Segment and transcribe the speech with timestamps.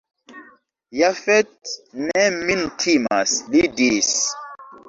[1.01, 1.75] Jafet
[2.07, 4.13] ne min timas, li diris.